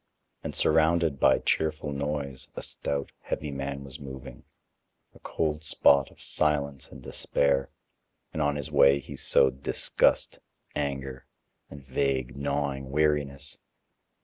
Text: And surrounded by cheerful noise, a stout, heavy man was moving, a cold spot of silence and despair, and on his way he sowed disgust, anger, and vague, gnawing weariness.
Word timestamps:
And 0.43 0.55
surrounded 0.55 1.19
by 1.19 1.37
cheerful 1.37 1.91
noise, 1.91 2.47
a 2.55 2.63
stout, 2.63 3.11
heavy 3.21 3.51
man 3.51 3.83
was 3.83 3.99
moving, 3.99 4.45
a 5.13 5.19
cold 5.19 5.63
spot 5.63 6.09
of 6.09 6.19
silence 6.23 6.87
and 6.89 7.03
despair, 7.03 7.69
and 8.33 8.41
on 8.41 8.55
his 8.55 8.71
way 8.71 8.97
he 8.99 9.15
sowed 9.15 9.61
disgust, 9.61 10.39
anger, 10.75 11.27
and 11.69 11.85
vague, 11.85 12.35
gnawing 12.35 12.89
weariness. 12.89 13.59